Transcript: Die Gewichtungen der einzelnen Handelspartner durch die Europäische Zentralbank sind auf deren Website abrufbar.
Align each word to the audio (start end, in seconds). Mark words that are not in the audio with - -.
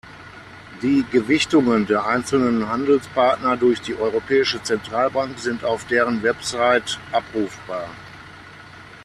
Die 0.81 1.05
Gewichtungen 1.11 1.85
der 1.85 2.07
einzelnen 2.07 2.67
Handelspartner 2.69 3.55
durch 3.55 3.81
die 3.81 3.93
Europäische 3.95 4.59
Zentralbank 4.63 5.37
sind 5.37 5.63
auf 5.63 5.85
deren 5.85 6.23
Website 6.23 6.97
abrufbar. 7.11 7.87